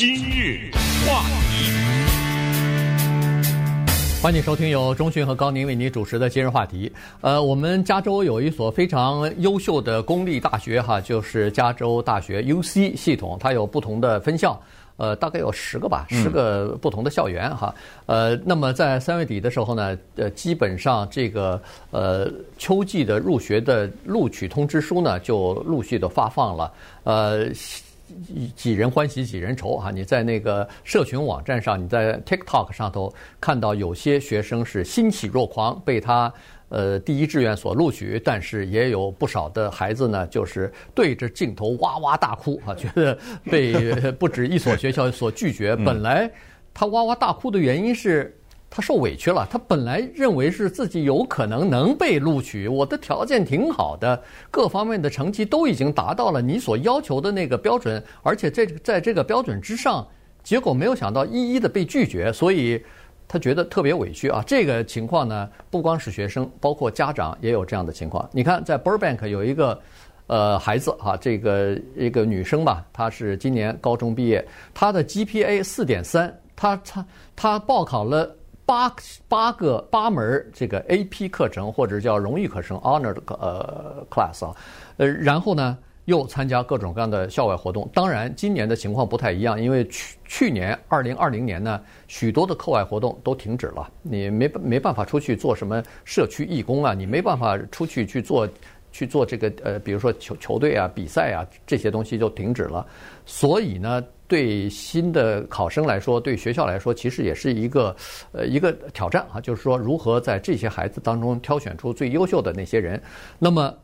[0.00, 0.70] 今日
[1.06, 1.70] 话题，
[4.22, 6.90] 欢迎收听由钟讯和高宁为您主持的今日话题。
[7.20, 14.58] 呃，我们加州有一所非常优秀的公立大学，哈，就是加州大学 UC 系统，它有不同的分校。
[14.96, 17.74] 呃，大概有十个吧，十个不同的校园哈。
[18.06, 21.60] 呃，那么在三月底的时候呢，呃，基本上这个
[21.90, 26.72] 呃秋季的入学的录取通知书呢，就陆续的发放了。
[27.04, 27.46] 呃，
[28.54, 29.90] 几人欢喜几人愁啊。
[29.90, 36.32] 你在那个社群网站上，你在 TikTok 上头看到有些学生是欣喜若狂，被他。
[36.70, 43.18] 呃，第一志愿所录取，但是也有不少的孩子呢，就是对着镜头哇哇大哭啊，觉得
[43.50, 45.74] 被不止一所学校所拒绝。
[45.74, 46.30] 本来
[46.72, 48.39] 他哇哇大哭的原因是
[48.70, 60.06] 他受委屈了，他本来认为是自己有可能能被录取，我的条件挺好的，各方面的成绩都已经达到了你所要求的那个标准，而且这在这个标准之上，
[60.42, 62.82] 结果没有想到一一的被拒绝，所以。
[63.32, 64.42] 他觉得特别委屈啊！
[64.44, 68.28] 这个情况呢，不光是学生，包括家长也有这样的情况。
[68.32, 69.80] 你看，在 Burbank 有一个
[70.26, 78.28] 呃孩子哈，这个一个女生吧，她是今年高中毕业，她的 GPA 四点三，她她她报考了
[78.70, 78.94] 八
[79.26, 84.54] 八个八门这个 AP 课程或者叫荣誉课程 Honor 呃 class 啊，
[84.98, 85.76] 呃，然后呢。
[86.06, 98.48] 又参加各种各样的校外活动，当然今年的情况不太一样，因为去去年二零二零年呢，许多的课外活动都停止了，你没没办法出去做什么社区义工啊，你没办法出去去做
[98.90, 102.84] 去做这个呃，比如说球球队啊、比赛啊这些东西就停止了，
[103.24, 107.94] 所以呢，对新的考生来说，对学校来说，其实也是一个
[108.30, 113.02] 呃一个挑战啊，就是说如何在这些孩子当中挑选出最优秀的那些人，
[113.38, 113.74] 那么。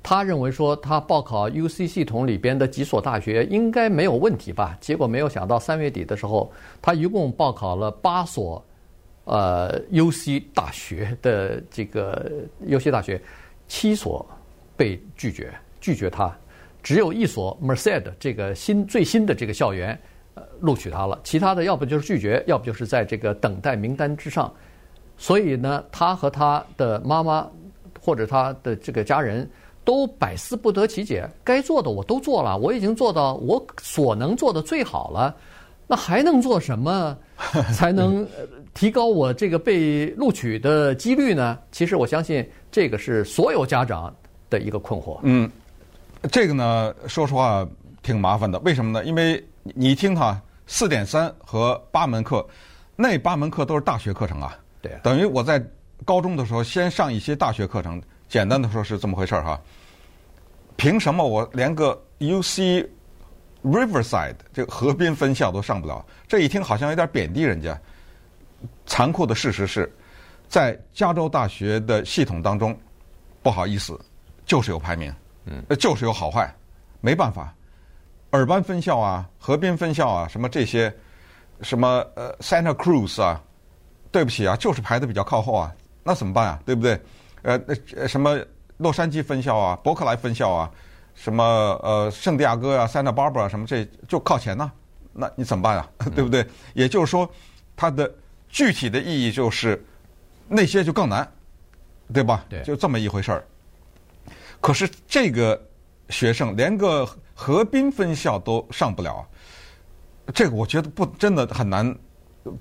[0.00, 4.78] 他认为说，他报考 UC 系统里边的几所大学应该没有问题吧？
[4.80, 6.50] 结果没有想到三月底的时候，
[6.80, 8.64] 他一共报考了八所，
[9.24, 12.30] 呃，UC 大学的这个
[12.66, 13.20] UC 大学，
[13.66, 14.24] 七所
[14.76, 16.34] 被拒绝，拒绝他，
[16.82, 19.98] 只有一所 Merced 这个新最新的这个校园，
[20.34, 24.52] 呃，录取他了，其他的要不就是拒绝，要不就是在这个等待名单之上。
[25.16, 27.48] 所以呢，他和他的妈妈
[28.00, 29.48] 或者他的这个家人。
[29.84, 35.34] 都百思不得其解，该做的我都做了，我已经做到我所能做的最好了，
[35.86, 37.16] 那还能做什么
[37.74, 38.28] 才能
[38.74, 41.58] 提高我这个被录取的几率呢？
[41.72, 44.14] 其实我相信这个是所有家长
[44.50, 45.20] 的一个困惑。
[45.22, 45.50] 嗯，
[46.30, 47.66] 这个呢，说实话
[48.02, 48.58] 挺麻烦的。
[48.60, 49.04] 为什么呢？
[49.04, 52.46] 因为你听哈，四点三和八门课，
[52.96, 54.58] 那八门课都是大学课程啊。
[54.82, 55.62] 对，等于我在
[56.04, 58.02] 高中的时候先上一些大学课程。
[58.28, 59.58] 简单的说是这么回事儿哈，
[60.76, 62.86] 凭什么我连个 UC
[63.64, 66.04] Riverside 这个河滨分校都上不了？
[66.26, 67.80] 这一听好像有点贬低人家。
[68.84, 69.90] 残酷的事实是，
[70.46, 72.78] 在加州大学的系统当中，
[73.42, 73.98] 不好意思，
[74.44, 75.10] 就是有排名，
[75.50, 76.54] 嗯，就是有好坏，
[77.00, 77.54] 没办法。
[78.30, 80.94] 尔湾分校啊，河滨分校啊，什么这些，
[81.62, 83.42] 什么呃 Santa Cruz 啊，
[84.12, 86.60] 对不起啊，就是排的比较靠后啊，那怎么办啊？
[86.66, 87.00] 对不对？
[87.42, 88.38] 呃，那什么
[88.76, 90.70] 洛杉矶分校啊，伯克莱分校啊，
[91.14, 91.42] 什么
[91.82, 94.70] 呃圣地亚哥啊，Santa Barbara 什么这就靠前呐，
[95.12, 95.88] 那你怎么办啊？
[96.14, 96.46] 对不对？
[96.74, 97.30] 也就是说，
[97.74, 98.12] 它的
[98.48, 99.82] 具体的意义就是
[100.46, 101.26] 那些就更难，
[102.12, 102.44] 对吧？
[102.48, 103.42] 对，就这么一回事儿。
[104.60, 105.60] 可是这个
[106.10, 109.26] 学生连个河滨分校都上不了，
[110.34, 111.96] 这个我觉得不真的很难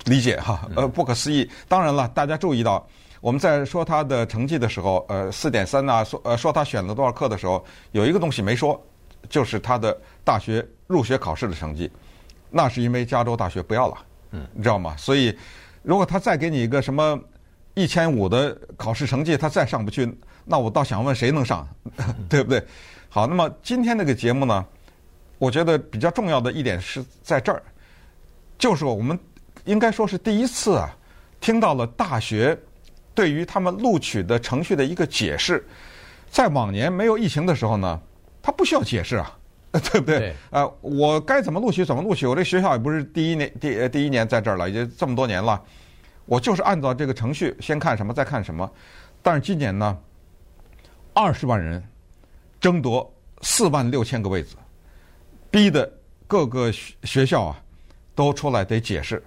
[0.05, 1.49] 理解哈，呃，不可思议。
[1.67, 2.87] 当然了，大家注意到。
[3.19, 8.79] 我们在说他的成绩的时候，呃，四点三呐，说呃说他选了多少课的时候，有一个东西没说，
[9.27, 11.91] 就是他的大学入学考试的成绩，
[12.51, 13.97] 那是因为加州大学不要了，
[14.31, 14.95] 嗯，你知道吗？
[14.97, 15.35] 所以
[15.81, 17.19] 如果他再给你一个什么
[17.73, 20.05] 一千五的考试成绩，他再上不去，
[20.47, 21.67] 那我倒想问谁能上，
[22.29, 22.63] 对不对？
[23.09, 24.65] 好，那么今天这个节目呢，
[25.37, 27.61] 我觉得比较重要的一点是在这儿，
[28.57, 29.19] 就是我们
[29.65, 30.95] 应该说是第一次啊，
[31.41, 32.57] 听到了大学。
[33.13, 35.65] 对于他们录取的程序的一个解释，
[36.29, 37.99] 在往年没有疫情的时候呢，
[38.43, 39.35] 他不需要解释啊，
[39.73, 40.19] 对不对？
[40.19, 45.59] 对呃，我该怎么录取怎么录取，我这学校也不是第一年第第一年在这儿了，已经这么多年了，
[46.25, 48.69] 我就是按照这个程序先看什么再看什么。
[49.23, 49.97] 但是今年呢，
[51.19, 51.83] 二十万人
[52.61, 53.11] 争夺
[53.41, 54.55] 四万六千个位子，
[55.49, 55.91] 逼得
[56.27, 57.59] 各个学校啊
[58.13, 59.23] 都出来得解释。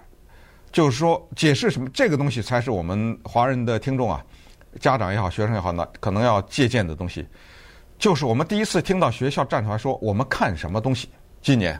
[0.70, 4.24] 就是说，解释什么这个东西才是我们华人的听众啊，
[4.78, 7.26] 家长也好，学生也好呢，可能要借鉴的东西。
[7.98, 11.08] 就是我们第一次听到学校站出来说，我们看什么东西？
[11.42, 11.76] 今年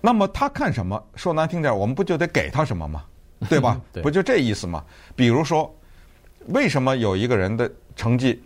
[0.00, 1.00] 那么他看什么？
[1.14, 3.04] 说难听点，我们不就得给他什么吗？
[3.48, 3.80] 对吧？
[3.94, 4.84] 对不就这意思吗？
[5.14, 5.72] 比如说，
[6.48, 8.42] 为什么有一个人的成绩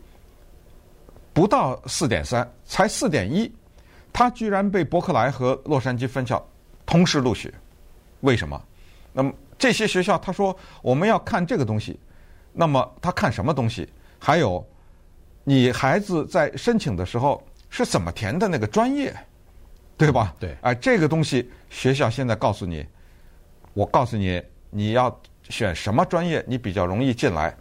[1.38, 3.48] 不到四点三，才四点一，
[4.12, 6.44] 他居然被伯克莱和洛杉矶分校
[6.84, 7.54] 同时录取？
[8.22, 8.60] 为什么？
[9.12, 11.96] 那么这些学校他说我们要看这个东西，
[12.52, 13.88] 那么他看什么东西？
[14.18, 14.66] 还有，
[15.44, 17.40] 你孩子在申请的时候
[17.70, 19.14] 是怎么填的那个专业，
[19.96, 20.34] 对吧？
[20.40, 20.56] 对。
[20.62, 22.84] 哎，这个东西学校现在告诉你，
[23.74, 24.42] 我告诉你。
[24.70, 27.56] 你要选什么专业，你比较容易进来？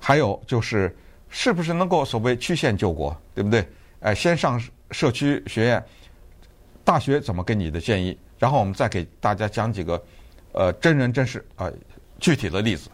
[0.00, 0.96] 还有就是，
[1.30, 3.64] 是不是能够所谓曲线救国，对不对？
[4.00, 4.60] 哎，先上
[4.90, 5.82] 社区学院，
[6.84, 8.18] 大学怎么给你的建议？
[8.38, 10.02] 然后我们再给大家讲几个，
[10.52, 11.70] 呃，真人真事啊、
[12.18, 12.90] 具体的例子。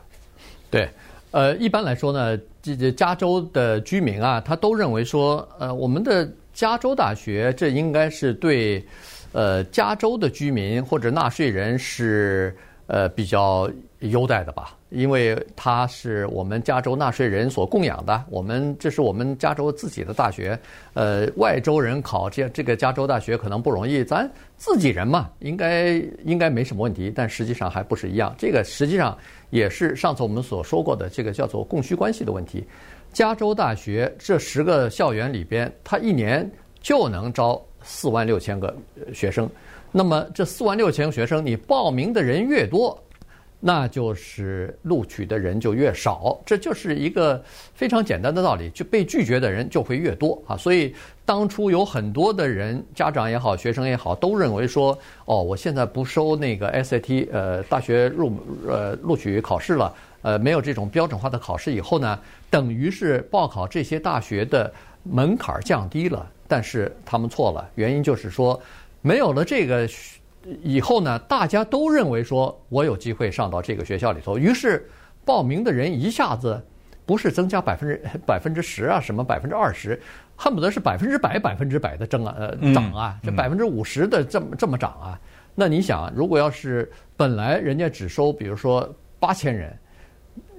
[0.70, 0.88] 对，
[1.30, 8.84] 呃，一般来说呢，这这加州的居民啊，他都认为说，呃，我们的加州大学这应该是对，
[9.32, 12.56] 呃，加州的居民或者纳税人是。
[12.86, 13.68] 呃，比较
[14.00, 20.56] 优待的吧，因为它是我们加州纳税人所供养的，我们这是我们加州自己的大学，
[20.94, 25.94] 呃，外州人考这这个加州大学可能不容易，咱自己人嘛，应该
[26.24, 29.16] 应该没什么问题，但实际上还不是一样，这个实际上
[29.50, 32.64] 也是上次我们所说过的这个叫做供需关系的问题。
[33.12, 36.48] 加州大学这十个校园里边，它一年
[36.80, 38.72] 就能招四万六千个
[39.12, 39.50] 学生。
[39.96, 43.02] 那么这四万六千个学生，你报名的人越多，
[43.58, 50.54] 那就是录取的人就越少，这就是一个非常简单的道理，就被拒绝的人就会越多啊。
[50.54, 50.94] 所以
[51.24, 58.38] 当初有很多的人，家长也好，学生也好，都认为说，哦，我现在不收那个 SAT，呃，大学入
[58.68, 62.18] 呃录取考试了，呃，没有这种标准化的考试以后呢，
[62.50, 64.70] 等于是报考这些大学的
[65.04, 66.30] 门槛降低了。
[66.46, 68.60] 但是他们错了，原因就是说。
[69.06, 69.88] 没有了这个
[70.64, 74.90] 以后呢，大家都认为说我有机会上到这个学校里头，于是
[75.24, 76.60] 报名的人一下子
[77.04, 79.96] 不是增加百分之 百分之十啊，什么百分之二十，
[80.34, 85.20] 恨不得是百分之百百分之百的增啊呃涨啊，这百分之五十的这么这么涨啊。
[85.54, 89.72] 那你想，如果要是本来人家只收，比如说八千人，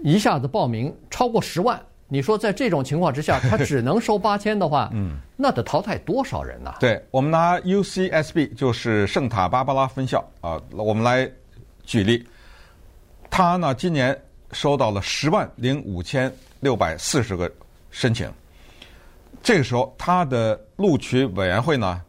[0.05, 1.77] 一下子报名超过十万。
[2.09, 6.73] 你说在这种情况之下，他只能收八千的话， 嗯，那得淘汰多少人呢？
[6.79, 11.29] 对，我们拿 UCSB 就是圣塔芭芭拉分校啊，我们来
[11.83, 12.25] 举例，
[13.29, 14.17] 他呢今年
[14.53, 17.51] 收到了十万零五千六百四十个
[17.91, 18.31] 申请，
[19.43, 22.01] 这个时候他的录取委员会呢，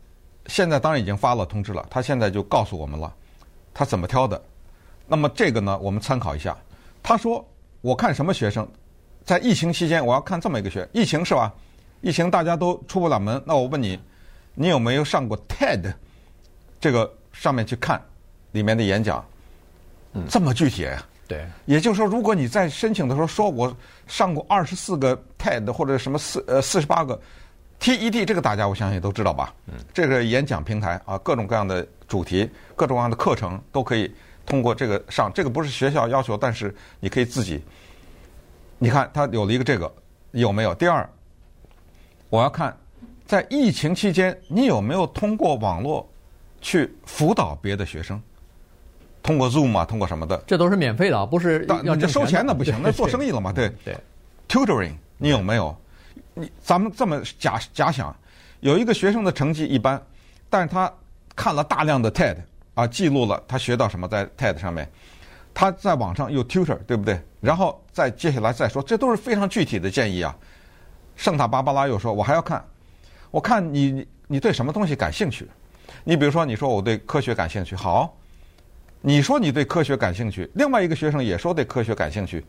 [0.47, 3.13] 现在当然已经发了通知了，他现在就告诉我们了，
[3.75, 4.41] 他怎么挑的。
[5.09, 6.57] 那么这个呢，我们参考一下，
[7.03, 7.45] 他说
[7.81, 8.65] 我看什么学生。
[9.29, 11.53] 在疫情期间，我要看这么一个学，疫情是吧？
[12.01, 14.01] 疫情大家都出不了门，那我问你，
[14.55, 15.93] 你有没有上过 TED
[16.81, 18.03] 这个上面去看
[18.53, 19.23] 里面的演讲？
[20.15, 21.07] 嗯，这么具体啊？
[21.27, 21.47] 对。
[21.67, 23.77] 也就是说，如果你在申请的时候说我
[24.07, 27.21] 上过二十四个 TED 或者什么四呃四十八个
[27.79, 29.53] TED，这个大家我相信都知道吧？
[29.67, 29.75] 嗯。
[29.93, 34.11] 这个演讲平台啊，各种各样的主题、各种各样的课程都可以
[34.47, 35.31] 通过这个上。
[35.35, 37.63] 这个不是学校要求，但是你可以自己。
[38.79, 39.93] 你看，他有了一个这个，
[40.31, 40.75] 有没有？
[40.75, 41.09] 第二，
[42.31, 42.77] 我要看，
[43.27, 46.09] 在疫情期间，你有没有通过网络
[46.61, 48.21] 去辅导别的学生？
[49.21, 50.41] 通过 Zoom 啊，通过什么的？
[50.47, 53.53] 这都是免费的，不是要这收钱的不行，那做生意了嘛？
[53.53, 53.97] 对对。
[54.49, 55.77] Tutoring，你有没有？
[56.35, 58.15] 你咱们这么假假想，
[58.61, 60.01] 有一个学生的成绩一般，
[60.49, 60.91] 但是他
[61.35, 62.37] 看了大量的 TED
[62.75, 64.89] 啊，记录了他学到什么在 TED 上面。
[65.59, 67.21] 他在网上有 tutor，对不对？
[67.41, 70.33] 然后再接下来再说，这都是非常具体的建议啊。
[71.17, 72.65] 圣塔芭芭拉又说，我还要看，
[73.33, 75.49] 我看你你对什么东西感兴趣？
[76.05, 78.17] 你比如说，你说我对科学感兴趣，好，
[79.01, 82.47] 你说你对科学感兴趣，另外一个学生也说对科学感兴趣，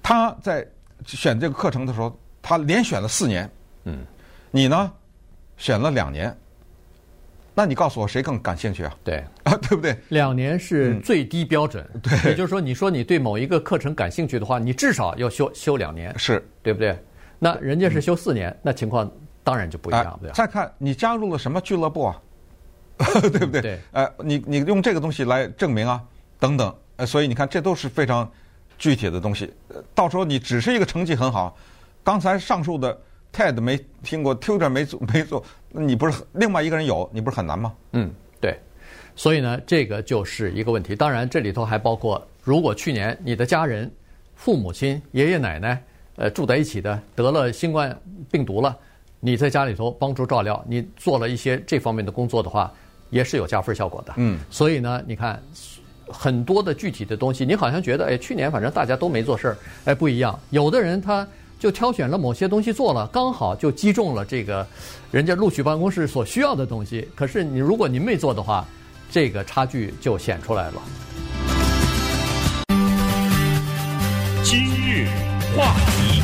[0.00, 0.64] 他在
[1.04, 3.50] 选这个课程的时候，他连选了四年，
[3.86, 4.06] 嗯，
[4.52, 4.92] 你呢，
[5.56, 6.32] 选了两年。
[7.58, 8.94] 那你告诉我谁更感兴趣啊？
[9.02, 9.96] 对啊， 对不对？
[10.10, 11.88] 两年是最低标准。
[12.02, 16.94] 对，也就是说，你说你对某一个课程感兴趣的话，你至少要修修两年，是对不对？
[17.38, 19.10] 那人家是修四年，那情况
[19.42, 20.34] 当然就不一样，对吧？
[20.34, 22.22] 再看你加入了什么俱乐部啊？
[23.22, 23.62] 对不对？
[23.62, 23.80] 对。
[23.92, 26.02] 呃，你你用这个东西来证明啊，
[26.38, 26.74] 等等。
[26.96, 28.30] 呃，所以你看，这都是非常
[28.76, 29.50] 具体的东西。
[29.94, 31.56] 到时候你只是一个成绩很好，
[32.04, 33.00] 刚才上述的。
[33.36, 37.74] TED 没听过，Tutor 没做没做，那你不是另外一个人有，你不是很难吗？
[37.92, 38.58] 嗯，对。
[39.14, 40.96] 所以呢，这个就是一个问题。
[40.96, 43.90] 当然，这里头还包括，如果去年你的家人、
[44.34, 45.82] 父母亲、爷爷奶奶，
[46.16, 47.94] 呃，住在一起的得了新冠
[48.30, 48.74] 病毒了，
[49.20, 52.72] 你在家里头帮助照料，你做了一些这方面的工作的话，
[53.10, 54.14] 也是有加分效果的。
[54.16, 55.42] 嗯，所以呢，你看
[56.08, 60.38] 很多的具体的东西，你好像觉得，哎，去年反正大家都没做事儿，哎，不一样。
[60.48, 61.26] 有的人他
[61.58, 64.66] 就挑选了某些东西做了，刚好就击中了这个
[65.10, 67.08] 人家录取办公室所需要的东西。
[67.14, 68.66] 可是你如果您没做的话，
[69.10, 70.82] 这个差距就显出来了。
[74.42, 75.08] 今日
[75.56, 76.22] 话题，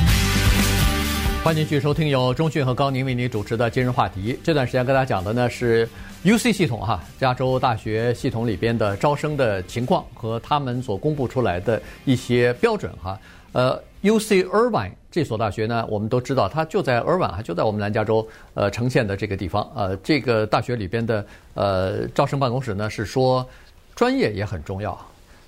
[1.43, 4.39] 欢迎继续收听由中讯和高宁为您主持的今日话题。
[4.45, 5.89] 这段时间跟大家讲的呢是
[6.25, 13.19] UC 系统哈，加州大学系统里边的招生的情况和他们所公布出来的一些标准哈。
[13.53, 19.71] 呃，UC Irvine 这所大学呢，我们都知道它就在 Irvine，就在我们南加州呃呈现的这个地方。
[19.75, 23.47] 呃，这个大学里边的呃招生办公室呢是说
[23.95, 24.99] 专业也很重要。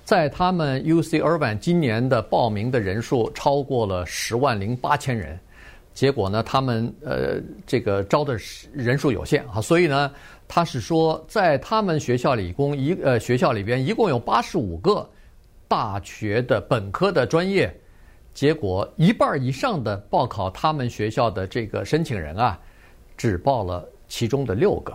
[0.03, 5.39] 在他们 UC Irvine 今年的报名的人数超过了十万零八千人，
[5.95, 8.37] 结果呢，他们呃这个招的
[8.71, 10.11] 人数有限啊，所以呢，
[10.47, 15.09] 他是说在他们学校里一共一呃学校里边一共有八十五个
[15.67, 17.75] 大学的本科的专业，
[18.35, 22.59] 结果一半以上的报考他们学校的这个申请人啊，
[23.17, 24.93] 只报了其中的六个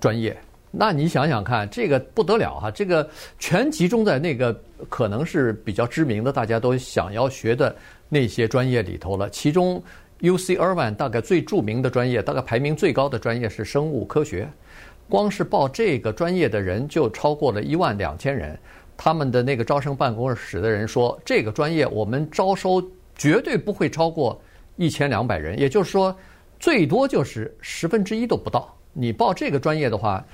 [0.00, 0.34] 专业。
[0.70, 2.70] 那你想想看，这个不得了哈！
[2.70, 4.54] 这个全集中在那个
[4.88, 7.74] 可能是比较知名的、大家都想要学的
[8.08, 9.28] 那些专业里头了。
[9.30, 9.82] 其中
[10.20, 14.48] ，UC Irvine 大概最著名的专业，大概排名最高的专业是生物科学。
[15.08, 18.58] 光是报这个专业的人就超过了一万两千人。
[18.96, 22.82] 他们的那个招生办公室的人说，这个专业我们招收
[23.14, 24.40] 绝对不会超过
[24.76, 26.16] 一千两百人，也就是说，
[26.58, 28.74] 最多就是十分之一都不到。
[28.92, 30.24] 你报这个专业的话，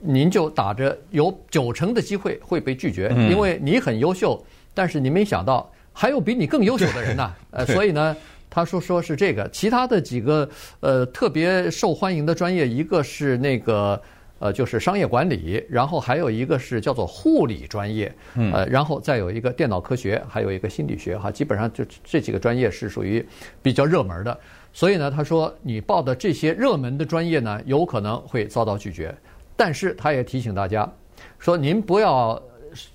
[0.00, 4.44] 您就打着有九成的机会会被拒绝，因为你很优秀，
[4.74, 7.32] 但是你没想到还有比你更优秀的人呐。
[7.52, 8.16] 呃，所以呢，
[8.50, 10.48] 他说说是这个，其他的几个
[10.80, 14.00] 呃特别受欢迎的专业，一个是那个
[14.42, 23.24] 呃就是商业管理，然后还有一个是叫做护理专业，呃，然后再有一个电脑科学，还有一个心理学哈，基本上就这几个专业是属于
[23.62, 24.36] 比较热门的。
[24.72, 29.14] 所以呢，他说你报的这些热门的专业呢，有可能会遭到拒绝。
[29.54, 30.90] 但是他也提醒大家，
[31.38, 32.42] 说您不要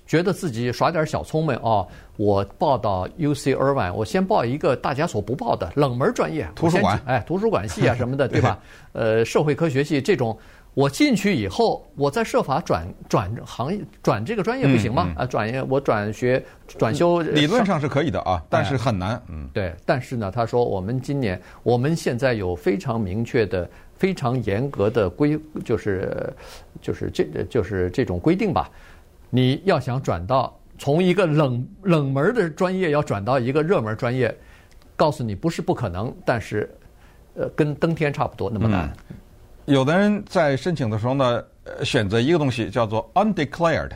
[0.06, 1.88] 觉得自己耍点小聪明哦。
[2.18, 8.58] 我报到 UC Irvine，我先报一个大家所不报的冷门专业，图书馆，哎，图书馆系啊什么的，对吧？
[8.92, 10.36] 呃，社会科学系这种，
[10.78, 15.12] 我进去以后，我再设法转转行业，转这个专业不行吗？
[15.16, 19.20] 啊，转业我转学转修，理论上是可以的啊，但是很难。
[19.28, 19.74] 嗯，对。
[19.84, 23.68] 但是呢，他说我们今年，我们现在有非常明确的。
[23.96, 26.32] 非常严格的规，就是
[26.80, 28.70] 就是这就是这种规定吧。
[29.28, 34.32] 你要想转到从一个冷冷门的专业要转到一个热门专业，
[34.94, 36.72] 告诉你不是不可能，但是
[37.34, 38.88] 呃跟登天差不多那么难。
[39.10, 39.16] 嗯。
[39.68, 41.44] 有的人在申请的时候呢，
[41.84, 43.90] 选择一个东西叫做 undeclared，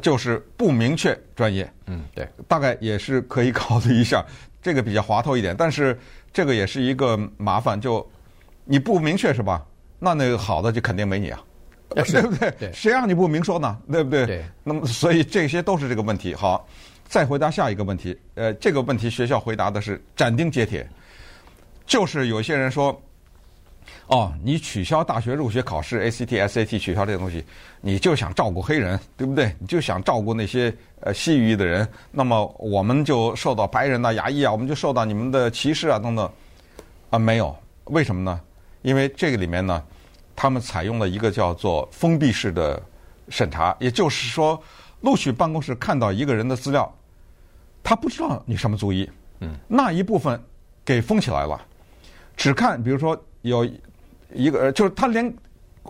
[0.00, 1.70] 就是不明确专业。
[1.86, 4.24] 嗯，对，大概也是可以考虑一下，
[4.62, 5.98] 这个比较滑头一点，但是
[6.32, 8.06] 这个也是一个麻烦就。
[8.68, 9.64] 你不明确是吧？
[10.00, 11.40] 那那个好的就肯定没你啊，
[11.94, 12.50] 对不对？
[12.58, 13.78] 对，谁让你不明说呢？
[13.92, 14.26] 对不对？
[14.26, 14.44] 对。
[14.64, 16.34] 那么，所以这些都是这个问题。
[16.34, 16.66] 好，
[17.06, 18.18] 再回答下一个问题。
[18.34, 20.84] 呃，这个问题学校回答的是斩钉截铁，
[21.86, 23.00] 就是有些人说，
[24.08, 27.44] 哦，你取消大学入学考试 ACT、SAT 取消这个东西，
[27.80, 29.54] 你就想照顾黑人，对不对？
[29.58, 36.30] 你就想照顾那些呃西域的人，那么我们就受到白人呐、牙医啊，我们就受到你们的歧视啊等等。
[37.10, 38.40] 啊，没有，为什么呢？
[38.82, 39.82] 因为这个里面呢，
[40.36, 42.80] 他们采用了一个叫做封闭式的
[43.28, 44.60] 审查，也就是说，
[45.00, 46.92] 录取办公室看到一个人的资料，
[47.82, 49.08] 他不知道你什么族裔，
[49.40, 50.40] 嗯，那一部分
[50.84, 51.60] 给封起来了，
[52.36, 53.68] 只看比如说有
[54.32, 55.24] 一个，就是他连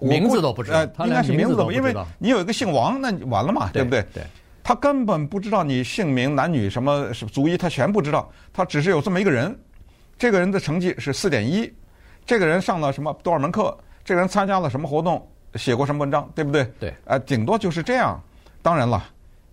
[0.01, 4.05] 名字都不知道，呃，应该是名字都不知道，因为你有一个姓王，那完了嘛，对不对？
[4.13, 4.23] 对，
[4.63, 9.57] 他根本不知道你姓名、男女什么族裔，他全不知道，他只是有这么一个人，
[10.19, 11.73] 这个人的成绩是四点一。
[12.27, 13.77] 这个人上了什么多少门课？
[14.05, 15.25] 这个人参加了什么活动？
[15.55, 16.29] 写过什么文章？
[16.35, 16.65] 对不对？
[16.79, 16.95] 对。
[17.05, 18.21] 呃，顶多就是这样。
[18.63, 19.05] 当然了，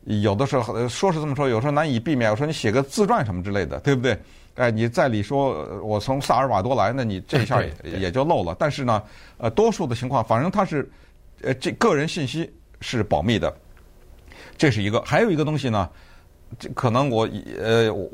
[0.06, 2.32] 有的时候说是这么说，有时候难以避免。
[2.32, 4.18] 我说你写个自传什么之类的，对不对？
[4.56, 8.56] 哎，你在里说我从萨尔瓦多来，那你这一下也也就漏了。
[8.60, 9.02] 但是呢，
[9.38, 10.88] 呃，多数的情况，反正他是，
[11.42, 13.52] 呃，这个人信息是保密的。
[14.58, 15.90] 这是一个，还有一个东西呢，
[16.60, 17.28] 这可能我
[17.60, 18.08] 呃我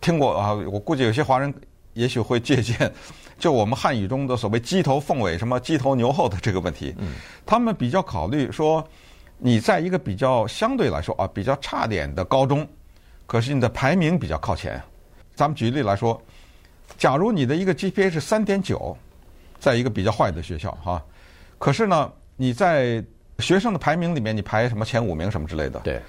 [0.00, 1.52] 听过啊，我估计有些华人
[1.92, 2.92] 也许会借鉴。
[3.38, 6.94] 就我们汉语中的所谓鸡头凤尾，什么鸡头牛后的这个问题，
[7.44, 8.84] 他们比较考虑说，
[9.38, 12.66] 你在一个比较相对来说啊比较差点的高中，
[13.26, 14.80] 可是你的排名比较靠前。
[15.34, 16.20] 咱们举例来说，
[16.96, 18.96] 假如你的一个 GPA 是三点九，
[19.58, 21.02] 在一个比较坏的学校哈，
[21.58, 23.04] 可是呢，你在
[23.38, 25.80] 学生的排名里面，你排什么前五名什么之类的。
[25.80, 26.00] 对。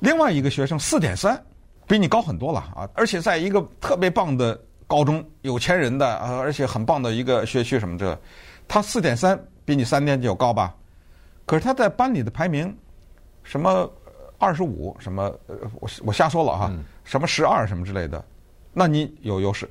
[0.00, 1.40] 另外一个学生四点三，
[1.86, 2.88] 比你高很多了啊！
[2.94, 8.16] 而且在一个特别棒的高中，有钱人的啊，而且很棒的一个学区什么的，
[8.68, 10.72] 他四点三比你三点九高吧？
[11.46, 12.72] 可是他在班里的排名，
[13.42, 13.90] 什么
[14.38, 15.36] 二十五，什么
[15.80, 16.72] 我我瞎说了哈，
[17.02, 18.24] 什么十二什么之类的，
[18.78, 19.68] 那你有优势。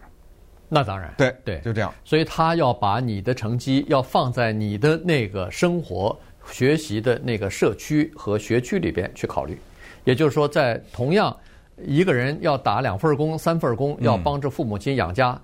[0.70, 1.94] 那当然，对对，就这样。
[2.04, 6.14] 所以他要把你的成绩要放在你的那个生活
[6.52, 9.58] 学习的那个社区和学区里边去考虑。
[10.04, 11.36] 也就是说，在同样
[11.78, 15.42] 一个人要打两份工、三份工，要帮着父母亲养家，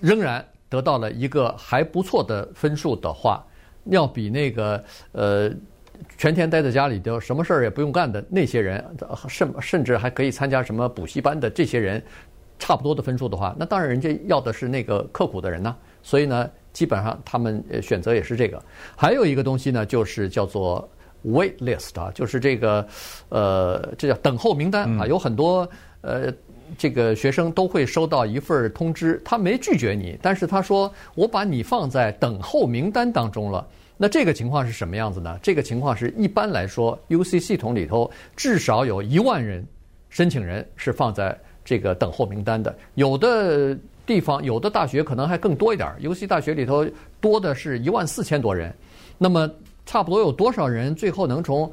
[0.00, 3.46] 仍然得到了一个还不错的分数的话，
[3.84, 5.50] 要比那个呃
[6.16, 8.84] 全天待在家里就什么事儿也不用干的那些人，
[9.28, 12.02] 甚甚至还可以参加什么补习班的这些人，
[12.58, 15.76] 差不多的分数的话，那当然人家要的是那个刻苦的人呢。
[16.02, 18.62] 所以呢，基本上他们选择也是这个。
[18.96, 20.88] 还有一个东西呢，就是叫做。
[21.24, 22.86] Wait list 啊，就是这个，
[23.28, 25.04] 呃，这叫等候名单啊。
[25.04, 25.68] 有很多
[26.00, 26.32] 呃，
[26.78, 33.66] 这个学生都会收到一份通知，他没拒绝你，但是他说我把你放在等候名单当中了。
[33.96, 35.36] 那这个情况是什么样子呢？
[35.42, 39.66] 这个情况是一般来说，UC 系统里头至少有一万人
[40.10, 41.36] 申请人是放在
[41.68, 42.74] 这个等候名单的。
[42.94, 46.86] 有的地方，有的大学可能还更多一点尤其大学里头
[47.20, 48.74] 多的是一万四千多人。
[49.18, 49.50] 那么。
[49.90, 51.72] 差不多有多少人最后能从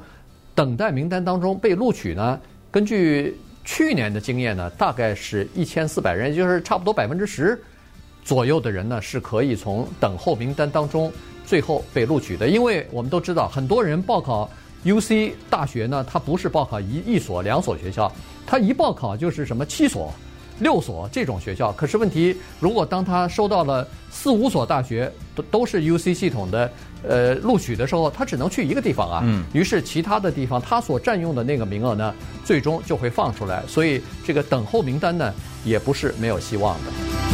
[0.54, 2.40] 等待名单当中被录取呢？
[2.70, 7.62] 根据去年的经验呢，大概是一千四百人，也就是差不多百分之十
[8.24, 11.12] 左右的人呢，是可以从等候名单当中
[11.44, 12.48] 最后被录取的。
[12.48, 14.50] 因为我们都知道，很多人报考
[14.86, 18.10] UC 大学呢，它不是报考一一所两所学校，
[18.46, 20.14] 他一报考就是什么七所、
[20.60, 21.72] 六所这种学校。
[21.72, 26.70] 可是问题，如果当他收到了四五所大学都都是 UC 系统的。
[27.08, 32.12] 呃，录取的时候他只能去一个地方啊，嗯，于是其他的地方他所占用的那个名额呢，
[32.44, 35.32] 最终就会放出来，所以这个等候名单呢，
[35.64, 37.25] 也不是没有希望的。